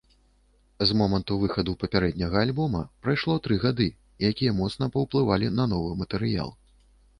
З 0.91 0.95
моманту 1.01 1.33
выхаду 1.43 1.75
папярэдняга, 1.83 2.37
альбома 2.47 2.81
прайшло 3.05 3.37
тры 3.49 3.59
гады, 3.65 3.89
якія 4.33 4.57
моцна 4.63 4.91
паўплывалі 4.99 5.55
на 5.61 5.71
новы 5.77 5.91
матэрыял. 6.03 6.55